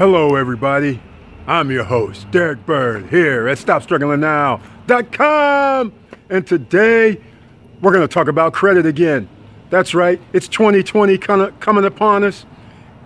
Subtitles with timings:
[0.00, 0.98] Hello, everybody.
[1.46, 5.92] I'm your host, Derek Byrd, here at StopStrugglingNow.com.
[6.30, 7.20] And today,
[7.82, 9.28] we're going to talk about credit again.
[9.68, 12.46] That's right, it's 2020 coming upon us,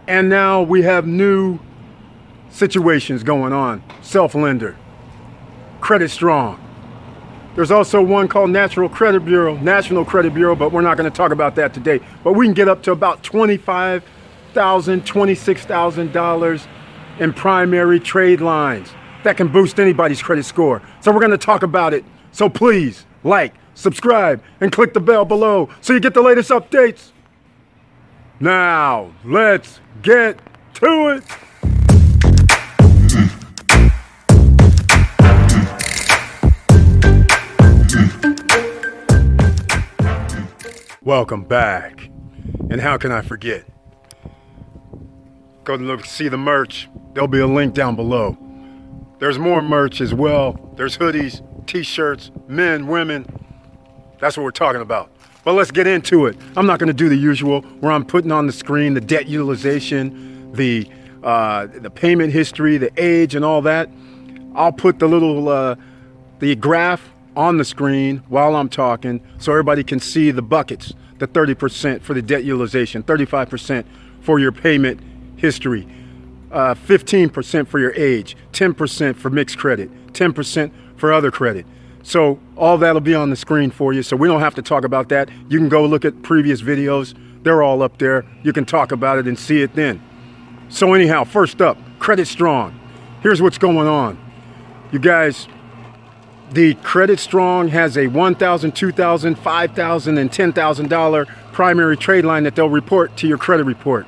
[0.07, 1.59] and now we have new
[2.51, 3.83] situations going on.
[4.01, 4.77] Self lender,
[5.81, 6.61] Credit Strong.
[7.57, 11.17] There's also one called National Credit Bureau, National Credit Bureau, but we're not going to
[11.17, 11.99] talk about that today.
[12.23, 14.05] But we can get up to about $25,000,
[14.55, 16.69] $26,000
[17.19, 18.89] in primary trade lines.
[19.23, 20.83] That can boost anybody's credit score.
[21.01, 22.05] So we're going to talk about it.
[22.33, 27.11] So please like, subscribe, and click the bell below so you get the latest updates.
[28.39, 30.39] Now, let's get
[30.75, 31.25] to it.
[41.03, 42.11] Welcome back.
[42.71, 43.74] And how can I forget?
[45.65, 46.89] Go and look see the merch.
[47.15, 48.37] There'll be a link down below.
[49.19, 50.73] There's more merch as well.
[50.77, 53.27] There's hoodies, t-shirts, men, women.
[54.21, 55.11] That's what we're talking about.
[55.43, 56.37] But let's get into it.
[56.57, 59.27] I'm not going to do the usual where I'm putting on the screen the debt
[59.27, 60.87] utilization, the
[61.23, 63.89] uh, the payment history, the age, and all that.
[64.55, 65.77] I'll put the little uh,
[66.41, 71.29] the graph on the screen while I'm talking so everybody can see the buckets the
[71.29, 73.85] 30% for the debt utilization, 35%
[74.21, 75.01] for your payment
[75.45, 75.87] history,
[76.51, 81.67] uh, 15% for your age, 10% for mixed credit, 10% for other credit.
[82.03, 84.03] So all that'll be on the screen for you.
[84.03, 85.29] So we don't have to talk about that.
[85.51, 87.15] You can go look at previous videos.
[87.43, 88.25] They're all up there.
[88.43, 90.03] You can talk about it and see it then.
[90.71, 92.79] So anyhow, first up, Credit Strong.
[93.23, 94.19] Here's what's going on.
[94.93, 95.47] You guys,
[96.53, 102.69] the Credit Strong has a $1,000, $2,000, $5,000, and $10,000 primary trade line that they'll
[102.69, 104.07] report to your credit report.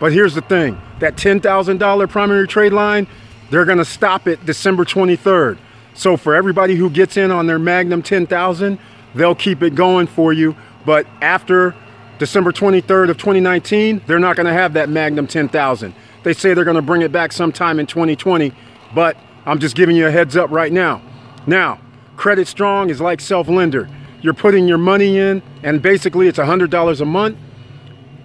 [0.00, 3.06] But here's the thing that $10,000 primary trade line,
[3.50, 5.58] they're going to stop it December 23rd.
[5.94, 8.78] So for everybody who gets in on their Magnum 10,000,
[9.14, 10.56] they'll keep it going for you.
[10.86, 11.74] But after
[12.18, 15.94] December 23rd of 2019, they're not going to have that Magnum 10,000.
[16.22, 18.52] They say they're going to bring it back sometime in 2020,
[18.94, 19.16] but
[19.46, 21.02] I'm just giving you a heads up right now.
[21.46, 21.80] Now,
[22.16, 23.88] Credit Strong is like self lender.
[24.20, 27.38] You're putting your money in, and basically it's $100 a month,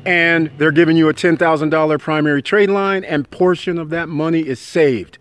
[0.05, 4.59] and they're giving you a $10,000 primary trade line, and portion of that money is
[4.59, 5.17] saved,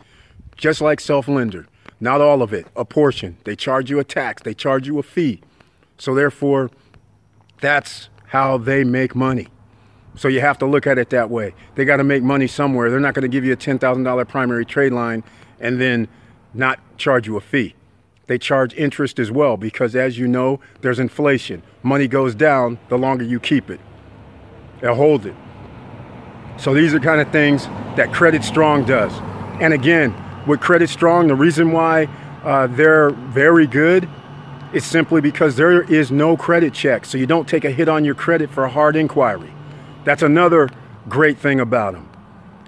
[0.56, 1.67] just like self lender.
[2.00, 3.39] Not all of it, a portion.
[3.44, 5.41] They charge you a tax, they charge you a fee.
[5.97, 6.71] So, therefore,
[7.61, 9.49] that's how they make money.
[10.17, 11.55] So you have to look at it that way.
[11.75, 12.89] They got to make money somewhere.
[12.89, 15.25] They're not going to give you a $10,000 primary trade line
[15.59, 16.06] and then
[16.53, 17.75] not charge you a fee.
[18.27, 21.62] They charge interest as well because, as you know, there's inflation.
[21.83, 23.81] Money goes down the longer you keep it
[24.84, 25.34] and hold it.
[26.59, 29.12] So these are kind of things that Credit Strong does.
[29.61, 30.15] And again,
[30.47, 32.05] with Credit Strong, the reason why
[32.45, 34.09] uh, they're very good
[34.73, 37.06] is simply because there is no credit check.
[37.06, 39.53] So you don't take a hit on your credit for a hard inquiry.
[40.05, 40.69] That's another
[41.09, 42.09] great thing about them.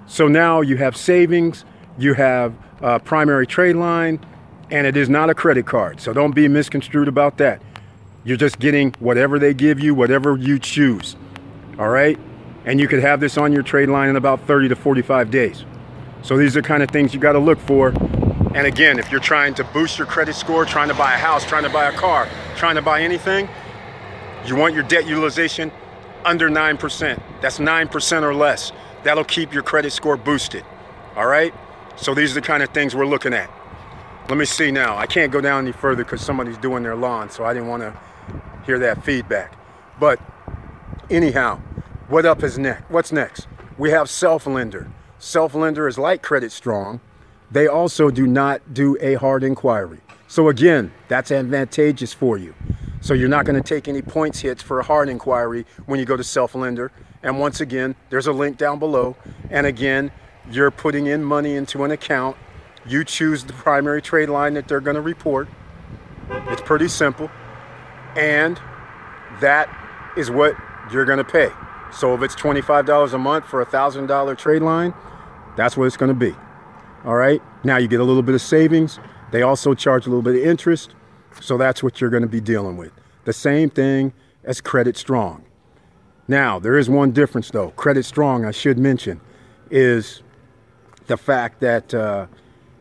[0.07, 1.65] So now you have savings,
[1.97, 4.25] you have a primary trade line,
[4.71, 6.01] and it is not a credit card.
[6.01, 7.61] So don't be misconstrued about that.
[8.23, 11.15] You're just getting whatever they give you, whatever you choose.
[11.79, 12.19] All right?
[12.65, 15.65] And you could have this on your trade line in about 30 to 45 days.
[16.21, 17.89] So these are kind of things you got to look for.
[18.55, 21.45] And again, if you're trying to boost your credit score, trying to buy a house,
[21.45, 23.47] trying to buy a car, trying to buy anything,
[24.45, 25.71] you want your debt utilization
[26.25, 27.21] under 9%.
[27.41, 28.71] That's 9% or less.
[29.03, 30.65] That'll keep your credit score boosted.
[31.15, 31.53] All right?
[31.95, 33.49] So these are the kind of things we're looking at.
[34.27, 34.97] Let me see now.
[34.97, 37.83] I can't go down any further because somebody's doing their lawn, so I didn't want
[37.83, 37.97] to
[38.65, 39.53] hear that feedback.
[39.99, 40.19] But
[41.09, 41.59] anyhow,
[42.07, 42.89] what up is next?
[42.89, 43.47] What's next?
[43.77, 44.91] We have self lender.
[45.19, 47.01] Self lender is like Credit Strong.
[47.49, 49.99] They also do not do a hard inquiry.
[50.27, 52.53] So again, that's advantageous for you.
[52.99, 56.05] So you're not going to take any points hits for a hard inquiry when you
[56.05, 56.91] go to self lender.
[57.23, 59.15] And once again, there's a link down below.
[59.49, 60.11] And again,
[60.49, 62.37] you're putting in money into an account
[62.87, 65.47] you choose the primary trade line that they're going to report.
[66.29, 67.29] It's pretty simple.
[68.15, 68.59] And
[69.41, 69.69] that
[70.15, 70.55] is what
[70.91, 71.49] you're going to pay.
[71.91, 74.93] So if it's $25 a month for a $1,000 trade line,
[75.55, 76.35] that's what it's going to be.
[77.05, 77.41] All right.
[77.63, 78.99] Now you get a little bit of savings.
[79.31, 80.95] They also charge a little bit of interest.
[81.41, 82.91] So that's what you're going to be dealing with.
[83.25, 84.13] The same thing
[84.43, 85.43] as Credit Strong.
[86.27, 87.69] Now, there is one difference though.
[87.71, 89.21] Credit Strong, I should mention,
[89.69, 90.23] is
[91.07, 92.27] the fact that uh,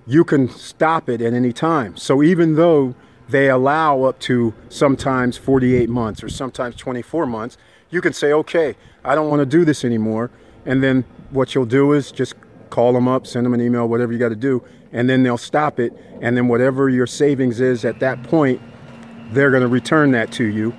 [0.06, 1.96] you can stop it at any time.
[1.96, 2.94] So even though
[3.28, 7.58] they allow up to sometimes 48 months or sometimes 24 months,
[7.90, 10.30] you can say, okay, I don't want to do this anymore.
[10.64, 12.34] And then what you'll do is just
[12.70, 14.62] call them up, send them an email, whatever you got to do,
[14.92, 15.92] and then they'll stop it.
[16.20, 18.60] And then whatever your savings is at that point,
[19.30, 20.74] they're going to return that to you.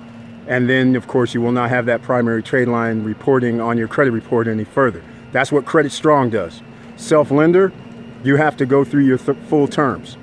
[0.46, 3.88] And then, of course, you will not have that primary trade line reporting on your
[3.88, 5.04] credit report any further.
[5.30, 6.62] That's what Credit Strong does.
[6.96, 7.70] Self lender,
[8.24, 10.16] you have to go through your th- full terms.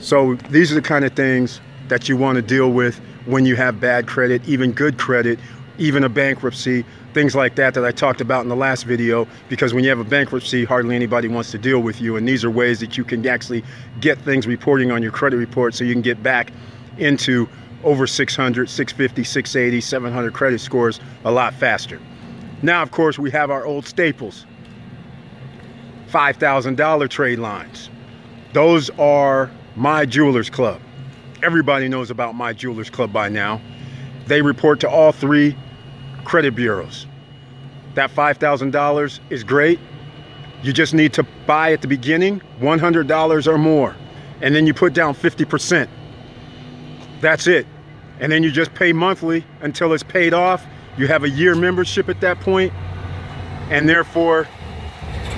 [0.00, 3.54] So these are the kind of things that you want to deal with when you
[3.56, 5.38] have bad credit, even good credit,
[5.76, 9.28] even a bankruptcy, things like that that I talked about in the last video.
[9.50, 12.16] Because when you have a bankruptcy, hardly anybody wants to deal with you.
[12.16, 13.62] And these are ways that you can actually
[14.00, 16.50] get things reporting on your credit report so you can get back
[16.96, 17.46] into
[17.84, 22.00] over 600, 650, 680, 700 credit scores a lot faster.
[22.62, 24.46] Now, of course, we have our old staples
[26.08, 27.90] $5,000 trade lines.
[28.52, 29.50] Those are
[29.80, 30.78] my Jewelers Club.
[31.42, 33.62] Everybody knows about my Jewelers Club by now.
[34.26, 35.56] They report to all three
[36.26, 37.06] credit bureaus.
[37.94, 39.80] That $5,000 is great.
[40.62, 43.96] You just need to buy at the beginning $100 or more.
[44.42, 45.88] And then you put down 50%.
[47.22, 47.66] That's it.
[48.18, 50.62] And then you just pay monthly until it's paid off.
[50.98, 52.70] You have a year membership at that point,
[53.70, 54.46] And therefore,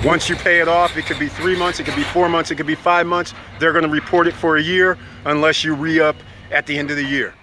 [0.03, 2.51] once you pay it off, it could be three months, it could be four months,
[2.51, 3.33] it could be five months.
[3.59, 6.15] They're going to report it for a year unless you re up
[6.51, 7.33] at the end of the year.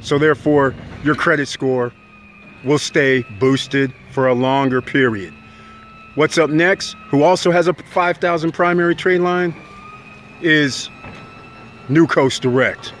[0.00, 1.92] So, therefore, your credit score
[2.64, 5.34] will stay boosted for a longer period.
[6.14, 9.54] What's up next, who also has a 5,000 primary trade line,
[10.40, 10.88] is
[11.88, 12.92] New Coast Direct.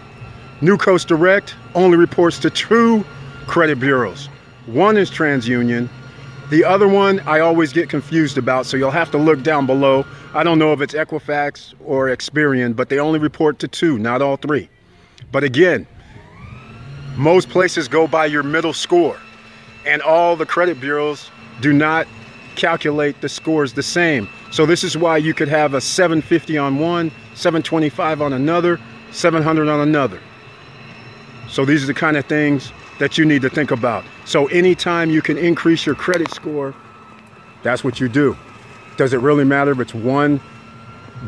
[0.60, 3.04] New Coast Direct only reports to two
[3.46, 4.28] credit bureaus.
[4.66, 5.88] One is TransUnion,
[6.54, 10.06] the other one I always get confused about, so you'll have to look down below.
[10.34, 14.22] I don't know if it's Equifax or Experian, but they only report to two, not
[14.22, 14.68] all three.
[15.32, 15.84] But again,
[17.16, 19.18] most places go by your middle score,
[19.84, 21.28] and all the credit bureaus
[21.60, 22.06] do not
[22.54, 24.28] calculate the scores the same.
[24.52, 28.78] So this is why you could have a 750 on one, 725 on another,
[29.10, 30.20] 700 on another.
[31.48, 34.04] So these are the kind of things that you need to think about.
[34.24, 36.74] So anytime you can increase your credit score,
[37.62, 38.36] that's what you do.
[38.96, 40.40] Does it really matter if it's one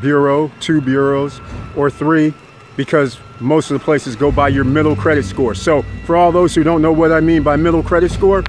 [0.00, 1.40] bureau, two bureaus,
[1.76, 2.32] or three?
[2.76, 5.54] Because most of the places go by your middle credit score.
[5.54, 8.42] So for all those who don't know what I mean by middle credit score,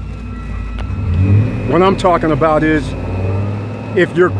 [1.71, 2.85] what I'm talking about is
[3.97, 4.31] if your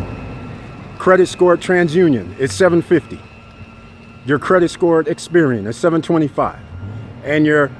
[0.99, 3.19] credit score at TransUnion is 750,
[4.25, 6.59] your credit score at Experian is 725,
[7.23, 7.71] and your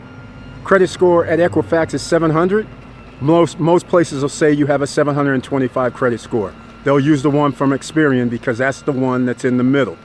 [0.68, 2.68] credit score at Equifax is 700,
[3.22, 6.54] most, most places will say you have a 725 credit score.
[6.84, 9.98] They'll use the one from Experian because that's the one that's in the middle.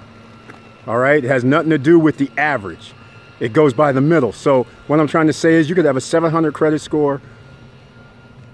[0.87, 2.93] All right, it has nothing to do with the average.
[3.41, 4.31] It goes by the middle.
[4.31, 7.21] So what I'm trying to say is you could have a 700 credit score,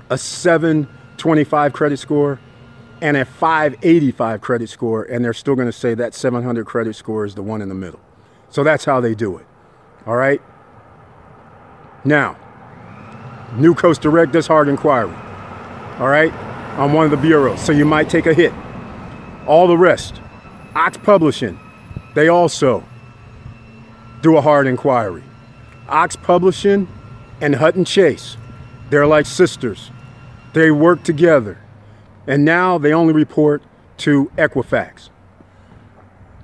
[0.09, 2.41] a 725 credit score,
[3.03, 7.27] and a 585 credit score, and they're still going to say that 700 credit score
[7.27, 8.01] is the one in the middle.
[8.49, 9.47] So that's how they do it.
[10.07, 10.41] All right.
[12.09, 12.39] Now,
[13.57, 15.15] New Coast Direct does hard inquiry,
[15.99, 16.33] all right,
[16.79, 17.61] on one of the bureaus.
[17.61, 18.51] So you might take a hit.
[19.47, 20.19] All the rest,
[20.75, 21.61] Ox Publishing,
[22.15, 22.83] they also
[24.23, 25.23] do a hard inquiry.
[25.87, 26.89] Ox Publishing
[27.43, 28.39] and Hutton Chase,
[28.89, 29.91] they're like sisters.
[30.55, 31.59] They work together.
[32.27, 33.63] And now they only report
[33.99, 35.11] to Equifax.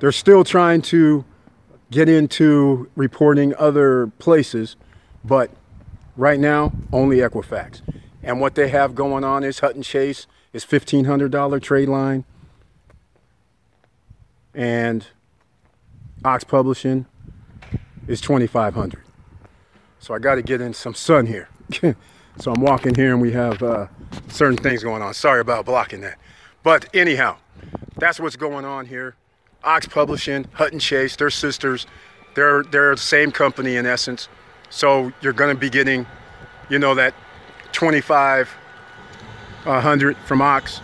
[0.01, 1.25] They're still trying to
[1.91, 4.77] get into reporting other places,
[5.25, 5.51] but
[6.17, 7.81] right now, only Equifax.
[8.23, 12.25] And what they have going on is Hutton Chase is $1,500 trade line.
[14.55, 15.07] And
[16.25, 17.07] Ox Publishing
[18.07, 19.03] is 2500
[19.99, 21.49] So I got to get in some sun here.
[22.39, 23.89] so I'm walking here and we have uh,
[24.29, 25.13] certain things going on.
[25.15, 26.19] Sorry about blocking that.
[26.63, 27.37] But anyhow,
[27.97, 29.17] that's what's going on here.
[29.65, 31.87] Ox Publishing, Hutton Chase, they're sisters.
[32.35, 34.29] They're, they're the same company in essence.
[34.75, 36.05] So you're going to be getting,
[36.69, 37.15] you know, that
[37.71, 38.49] 25,
[39.63, 40.79] 100 from Ox,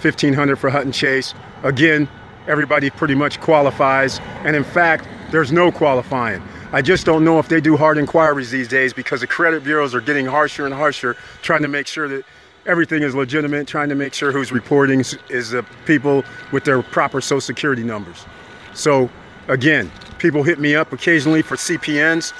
[0.00, 1.32] 1500 for Hutton Chase.
[1.62, 2.08] Again,
[2.48, 4.18] everybody pretty much qualifies.
[4.44, 6.42] And in fact, there's no qualifying.
[6.72, 9.94] I just don't know if they do hard inquiries these days because the credit bureaus
[9.94, 12.24] are getting harsher and harsher, trying to make sure that
[12.66, 14.98] everything is legitimate, trying to make sure who's reporting
[15.28, 18.26] is the people with their proper social security numbers.
[18.74, 19.08] So
[19.46, 22.32] again, people hit me up occasionally for CPNs.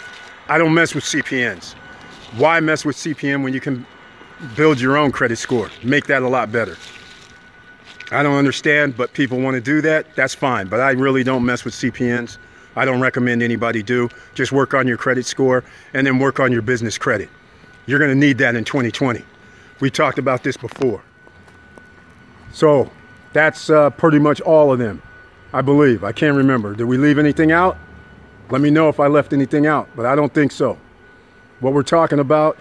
[0.48, 1.74] I don't mess with CPNs.
[2.36, 3.86] Why mess with CPN when you can
[4.56, 5.70] build your own credit score?
[5.82, 6.76] Make that a lot better.
[8.12, 10.14] I don't understand, but people want to do that.
[10.14, 10.68] That's fine.
[10.68, 12.38] But I really don't mess with CPNs.
[12.76, 14.08] I don't recommend anybody do.
[14.34, 17.28] Just work on your credit score and then work on your business credit.
[17.86, 19.24] You're going to need that in 2020.
[19.80, 21.02] We talked about this before.
[22.52, 22.90] So
[23.32, 25.02] That's uh, pretty much all of them,
[25.52, 26.04] I believe.
[26.04, 26.74] I can't remember.
[26.74, 27.76] Did we leave anything out?
[28.50, 30.78] Let me know if I left anything out, but I don't think so.
[31.60, 32.58] What we're talking about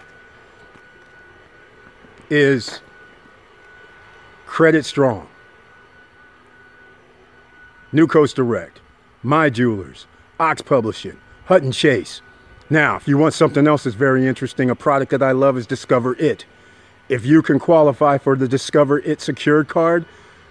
[2.28, 2.80] is
[4.46, 5.28] Credit Strong,
[7.92, 8.80] New Coast Direct,
[9.22, 10.06] My Jewelers,
[10.40, 12.20] Ox Publishing, Hutton Chase.
[12.68, 15.66] Now, if you want something else that's very interesting, a product that I love is
[15.66, 16.46] Discover It.
[17.08, 20.04] If you can qualify for the Discover It secured card,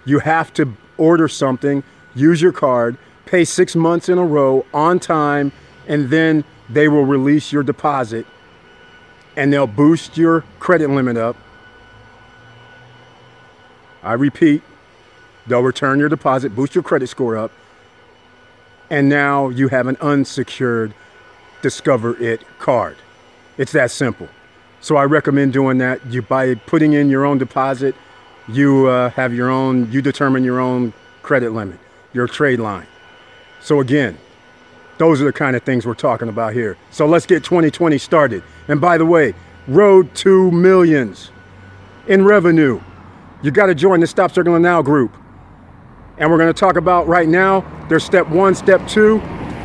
[0.06, 1.82] you have to order something,
[2.14, 5.52] use your card, pay six months in a row on time,
[5.86, 8.26] and then they will release your deposit
[9.36, 11.36] and they'll boost your credit limit up.
[14.02, 14.62] I repeat,
[15.46, 17.52] they'll return your deposit, boost your credit score up,
[18.88, 20.94] and now you have an unsecured
[21.62, 22.96] Discover It card.
[23.58, 24.28] It's that simple.
[24.80, 26.04] So I recommend doing that.
[26.06, 27.94] You by putting in your own deposit,
[28.46, 29.90] you uh, have your own.
[29.90, 30.92] You determine your own
[31.22, 31.80] credit limit,
[32.12, 32.86] your trade line.
[33.60, 34.18] So again,
[34.98, 36.76] those are the kind of things we're talking about here.
[36.90, 38.42] So let's get 2020 started.
[38.68, 39.34] And by the way,
[39.68, 41.30] road to millions
[42.08, 42.80] in revenue.
[43.42, 45.14] You got to join the Stop Struggling Now group.
[46.18, 49.18] And we're going to talk about right now, there's step one, step two,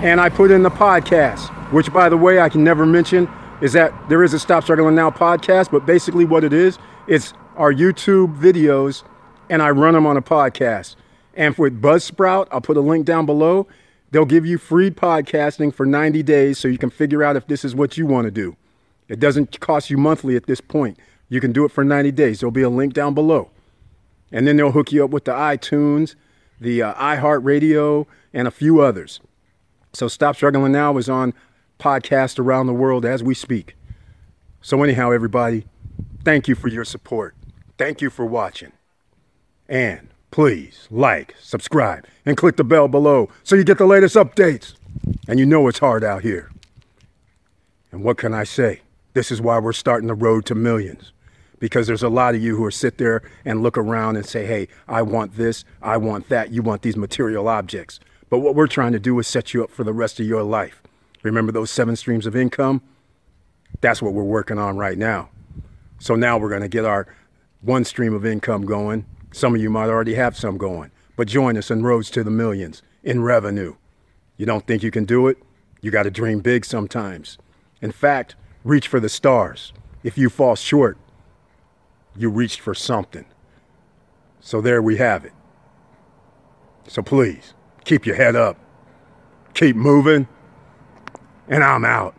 [0.03, 3.29] and I put in the podcast, which by the way, I can never mention
[3.61, 7.33] is that there is a Stop Struggling Now podcast, but basically what it is, it's
[7.55, 9.03] our YouTube videos
[9.49, 10.95] and I run them on a podcast.
[11.35, 13.67] And with Buzzsprout, I'll put a link down below.
[14.11, 17.63] They'll give you free podcasting for 90 days so you can figure out if this
[17.63, 18.57] is what you want to do.
[19.07, 20.97] It doesn't cost you monthly at this point.
[21.29, 22.39] You can do it for 90 days.
[22.39, 23.49] There'll be a link down below.
[24.31, 26.15] And then they'll hook you up with the iTunes,
[26.59, 29.21] the uh, iHeartRadio, and a few others.
[29.93, 31.33] So Stop Struggling Now is on
[31.79, 33.75] podcast around the world as we speak.
[34.61, 35.65] So, anyhow, everybody,
[36.23, 37.35] thank you for your support.
[37.77, 38.71] Thank you for watching.
[39.67, 44.73] And please like, subscribe, and click the bell below so you get the latest updates.
[45.27, 46.51] And you know it's hard out here.
[47.91, 48.81] And what can I say?
[49.13, 51.11] This is why we're starting the road to millions.
[51.59, 54.45] Because there's a lot of you who are sit there and look around and say,
[54.45, 57.99] hey, I want this, I want that, you want these material objects.
[58.29, 60.43] But what we're trying to do is set you up for the rest of your
[60.43, 60.81] life.
[61.23, 62.81] Remember those seven streams of income?
[63.81, 65.29] That's what we're working on right now.
[65.99, 67.07] So now we're going to get our
[67.61, 69.05] one stream of income going.
[69.31, 72.31] Some of you might already have some going, but join us in Roads to the
[72.31, 73.75] Millions in revenue.
[74.37, 75.37] You don't think you can do it?
[75.81, 77.37] You got to dream big sometimes.
[77.81, 79.73] In fact, reach for the stars.
[80.03, 80.97] If you fall short,
[82.15, 83.25] you reached for something.
[84.39, 85.33] So there we have it.
[86.87, 87.53] So please,
[87.85, 88.57] keep your head up.
[89.53, 90.27] Keep moving
[91.47, 92.15] and I'm out.